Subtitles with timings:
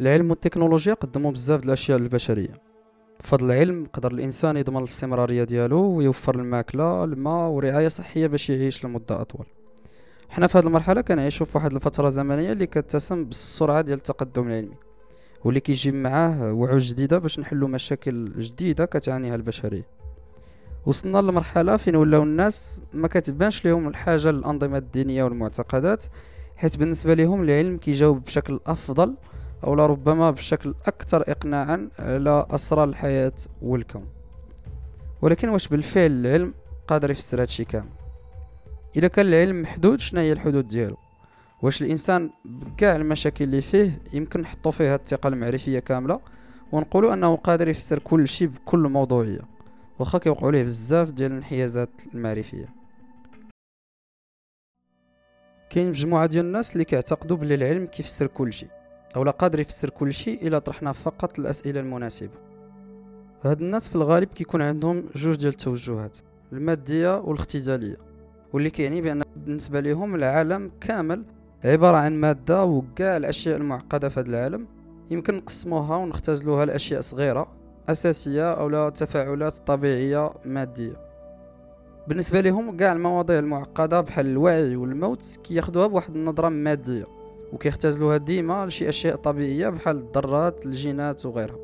[0.00, 2.54] العلم والتكنولوجيا قدموا بزاف د الأشياء للبشريه
[3.20, 9.20] بفضل العلم قدر الإنسان يضمن الاستمرارية ديالو ويوفر الماكلة الماء ورعاية صحية باش يعيش لمدة
[9.20, 9.46] أطول.
[10.28, 14.76] حنا في هذه المرحلة كنعيشوا في واحد الفترة زمنية اللي كتسم بالسرعة ديال التقدم العلمي
[15.44, 19.86] واللي كيجيب معاه وعوج جديدة باش نحلوا مشاكل جديدة كتعانيها البشرية.
[20.86, 26.04] وصلنا لمرحلة فين ولاو الناس ما كتبانش لهم الحاجة للأنظمة الدينية والمعتقدات
[26.56, 29.14] حيث بالنسبة لهم العلم كيجاوب بشكل أفضل
[29.64, 33.32] أو ربما بشكل أكثر اقناعا على اسرار الحياة
[33.62, 34.06] والكون.
[35.22, 36.54] ولكن واش بالفعل العلم
[36.88, 37.88] قادر يفسر هادشي كامل؟
[38.96, 40.96] إذا كان العلم محدود شنو هي الحدود ديالو؟
[41.62, 46.20] واش الإنسان بكاع المشاكل اللي فيه يمكن نحطو فيها الثقة المعرفية كاملة؟
[46.72, 49.40] ونقولوا أنه قادر يفسر كل شيء بكل موضوعية
[49.98, 52.68] واخا كيوقعوا ليه بزاف ديال الانحيازات المعرفية.
[55.70, 58.68] كاين مجموعة ديال الناس اللي كيعتقدوا بلي العلم كيفسر كل شيء.
[59.16, 62.50] أو لا قادر يفسر كل شيء إلا طرحنا فقط الأسئلة المناسبة.
[63.44, 66.18] هاد الناس في الغالب كيكون عندهم جوج ديال التوجهات
[66.52, 67.96] المادية والاختزالية
[68.52, 71.24] واللي كيعني بأن بالنسبة لهم العالم كامل
[71.64, 74.66] عبارة عن مادة وكاع الأشياء المعقدة في هذا العالم
[75.10, 77.48] يمكن نقسموها ونختزلوها لأشياء صغيرة
[77.88, 80.96] أساسية أو لا تفاعلات طبيعية مادية.
[82.08, 87.19] بالنسبة لهم كاع المواضيع المعقدة بحال الوعي والموت كياخدوها بواحد النظرة مادية.
[87.52, 91.58] وكيختزلوها ديما لشي أشياء طبيعية بحال الذرات الجينات وغيرها.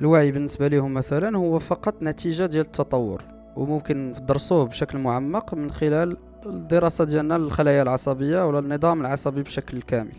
[0.00, 3.24] الوعي بالنسبة لهم مثلا هو فقط نتيجة ديال التطور
[3.56, 10.16] وممكن ندرسوه بشكل معمق من خلال الدراسة ديالنا للخلايا العصبية ولا النظام العصبي بشكل كامل.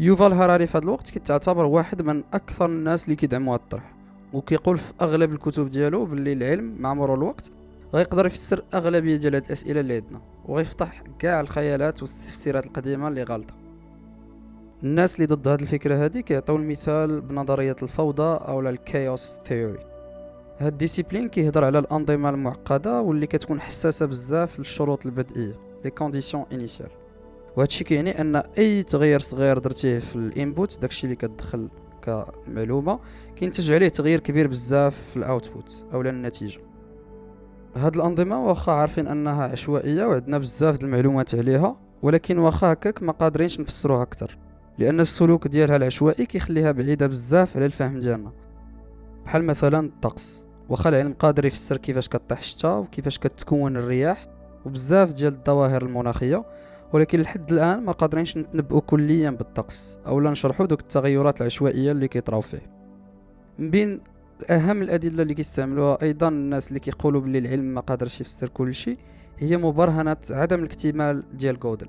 [0.00, 3.94] يوفال هاراري في هذا الوقت كيتعتبر واحد من أكثر الناس اللي كيدعموا هذا الطرح
[4.32, 7.50] وكيقول في أغلب الكتب ديالو باللي العلم مع مرور الوقت
[7.94, 10.33] غيقدر يفسر أغلبية ديال هاد الأسئلة اللي عندنا.
[10.44, 13.54] وغيفتح كاع الخيالات والتفسيرات القديمة اللي غالطة.
[14.82, 19.78] الناس اللي ضد هاد الفكرة هادي كيعطيو المثال بنظرية الفوضى أو ال chaos theory
[20.58, 26.44] هاد ال discipline كيهضر على الأنظمة المعقدة واللي كتكون حساسة بزاف للشروط البدئية les conditions
[26.52, 26.90] initiales
[27.56, 31.68] وهادشي كيعني أن أي تغيير صغير درتيه في ال input داكشي اللي كتدخل
[32.02, 33.00] كمعلومة
[33.36, 36.60] كينتج عليه تغيير كبير بزاف في الأوتبوت أو النتيجة.
[37.76, 43.12] هاد الأنظمة واخا عارفين أنها عشوائية وعندنا بزاف د المعلومات عليها ولكن واخا هكاك ما
[43.12, 44.38] قادرينش نفسروها أكثر
[44.78, 48.32] لأن السلوك ديالها العشوائي كيخليها بعيدة بزاف على الفهم ديالنا.
[49.24, 54.26] بحال مثلا الطقس واخا العلم قادر يفسر كيفاش كطيح الشتا وكيفاش كتكون الرياح
[54.64, 56.44] وبزاف ديال الظواهر المناخية
[56.92, 62.40] ولكن لحد الآن ما قادرينش نتنبؤوا كليا بالطقس اولا نشرحوا دوك التغيرات العشوائية اللي كيطراو
[62.40, 62.62] فيه.
[63.58, 64.00] من بين
[64.50, 68.98] أهم الأدلة اللي كيستعملوها أيضا الناس اللي كيقولوا بلي العلم ما قادرش يفسر كل شيء
[69.38, 71.88] هي مبرهنه عدم الاكتمال ديال جودل.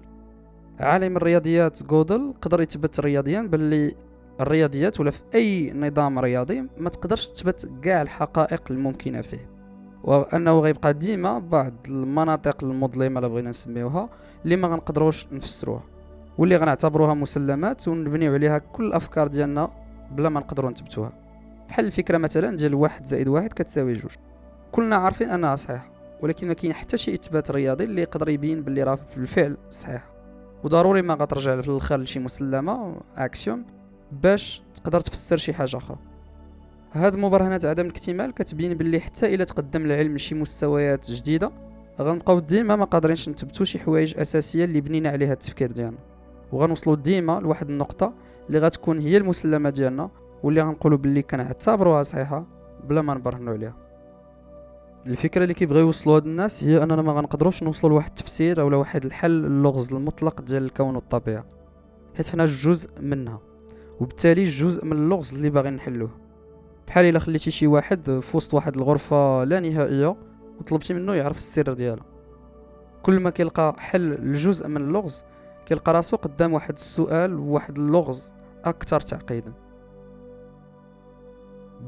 [0.80, 3.96] عالم الرياضيات جودل قدر يثبت رياضيا باللي
[4.42, 9.50] الرياضيات ولا في أي نظام رياضي ما تقدرش تثبت كاع الحقائق الممكنة فيه.
[10.04, 14.10] وأنه غيبقى ديما بعض المناطق المظلمة اللي بغينا نسميوها
[14.44, 15.84] اللي ما غنقدروش نفسروها.
[16.38, 19.72] واللي غنعتبروها مسلمات ونبنيو عليها كل الأفكار ديالنا
[20.12, 21.25] بلا ما نقدروا نثبتوها
[21.70, 24.12] بحال الفكرة مثلا ديال واحد زائد واحد كتساوي جوج.
[24.72, 28.84] كلنا عارفين أنها صحيحة ولكن ما كاين حتى شي إثبات رياضي اللي يقدر يبين باللي
[28.84, 30.04] راه بالفعل صحيح.
[30.64, 33.66] وضروري ما غترجع في الآخر لشي مسلمة أكسيوم
[34.12, 35.98] باش تقدر تفسر شي حاجة أخرى.
[36.94, 41.52] هاد مبرهنات عدم الاكتمال كتبين باللي حتى إلا تقدم العلم لشي مستويات جديدة
[42.02, 45.98] غنبقاو ديما ما قادرينش نثبتو شي حوايج أساسية اللي بنينا عليها التفكير ديالنا.
[46.52, 48.14] وغنوصلوا ديما لواحد النقطة
[48.48, 50.10] اللي غتكون هي المسلمة ديالنا
[50.46, 52.46] واللي غنقولوا باللي كنعتبروها صحيحة
[52.84, 53.76] بلا ما نبرهنوا عليها.
[55.08, 59.06] الفكرة اللي كيبغيو يوصلوا هاد الناس هي أننا ما غنقدروش نوصلوا لواحد التفسير أو واحد
[59.06, 61.46] الحل اللغز المطلق ديال الكون والطبيعة
[62.18, 63.40] حيت حنا جزء منها
[64.00, 66.10] وبالتالي جزء من اللغز اللي باغي نحلوه.
[66.88, 70.16] بحال إلا خليتي شي واحد في وسط واحد الغرفة لا نهائية
[70.60, 72.06] وطلبتي منه يعرف السر ديالها.
[73.04, 75.24] كل ما كيلقى حل لجزء من اللغز
[75.66, 78.34] كيلقى راسو قدام واحد السؤال وواحد اللغز
[78.66, 79.65] أكثر تعقيدا.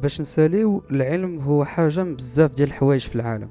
[0.01, 3.49] باش نساليو العلم هو حاجة من بزاف ديال الحوايج في العالم.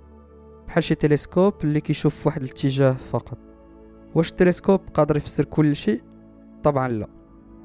[0.66, 3.38] بحال شي تلسكوب اللي كيشوف واحد الاتجاه فقط.
[4.14, 6.02] واش التلسكوب قادر يفسر كل شيء؟
[6.62, 7.08] طبعا لا.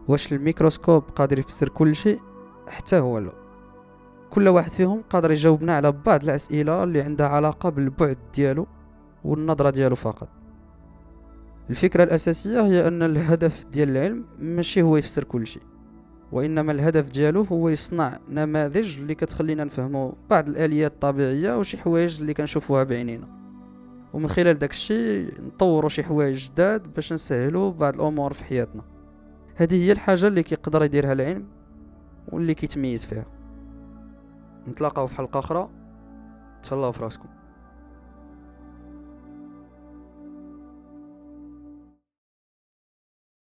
[0.07, 2.19] واش الميكروسكوب قادر يفسر كل شيء؟
[2.67, 3.31] حتى هو لا.
[4.29, 8.67] كل واحد فيهم قادر يجاوبنا على بعض الأسئلة اللي عندها علاقة بالبعد ديالو
[9.23, 10.29] والنظرة ديالو فقط.
[11.69, 15.63] الفكرة الأساسية هي أن الهدف ديال العلم ماشي هو يفسر كل شيء.
[16.31, 22.33] وإنما الهدف ديالو هو يصنع نماذج اللي كتخلينا نفهموا بعض الآليات الطبيعية وشي حوايج اللي
[22.33, 23.27] كنشوفوها بعينينا.
[24.13, 28.83] ومن خلال داك الشيء نطوروا شي حوايج جداد باش نسهلوا بعض الأمور في حياتنا.
[29.55, 31.45] هذه هي الحاجة اللي كيقدر يديرها العلم
[32.27, 33.25] واللي كيتميز فيها.
[34.67, 35.69] نتلاقاو في حلقة أخرى.
[36.63, 37.29] تهلاو في راسكم.